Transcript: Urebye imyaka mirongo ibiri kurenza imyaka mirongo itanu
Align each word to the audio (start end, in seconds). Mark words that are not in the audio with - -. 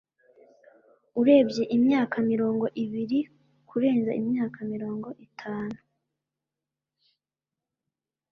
Urebye 1.21 1.63
imyaka 1.75 2.15
mirongo 2.31 2.65
ibiri 2.83 3.19
kurenza 3.69 4.11
imyaka 4.21 4.59
mirongo 4.71 5.07
itanu 5.27 5.77